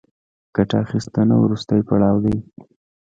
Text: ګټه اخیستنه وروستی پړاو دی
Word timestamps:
ګټه 0.55 0.75
اخیستنه 0.85 1.35
وروستی 1.43 1.79
پړاو 1.87 2.17
دی 2.25 2.37